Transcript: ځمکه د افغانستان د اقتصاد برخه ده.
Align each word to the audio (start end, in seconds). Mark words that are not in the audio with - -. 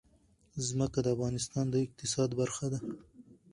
ځمکه 0.67 0.99
د 1.03 1.07
افغانستان 1.15 1.65
د 1.69 1.75
اقتصاد 1.85 2.29
برخه 2.39 2.65
ده. 2.73 2.79